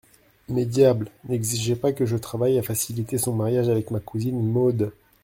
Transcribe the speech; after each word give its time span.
Mais, 0.49 0.65
diable! 0.65 1.11
n'exigez 1.29 1.75
pas 1.75 1.93
que 1.93 2.07
je 2.07 2.17
travaille 2.17 2.57
à 2.57 2.63
faciliter 2.63 3.19
son 3.19 3.33
mariage 3.35 3.69
avec 3.69 3.91
ma 3.91 3.99
cousine 3.99 4.41
Maud. 4.51 4.91